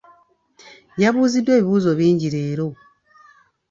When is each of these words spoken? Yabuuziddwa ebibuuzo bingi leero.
Yabuuziddwa 1.01 1.51
ebibuuzo 1.55 1.91
bingi 1.99 2.27
leero. 2.33 2.67